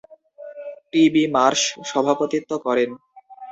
টি. 0.91 1.01
B. 1.13 1.23
Marsh 1.35 1.61
সভাপতিত্ব 1.89 2.51
করেন। 2.65 2.89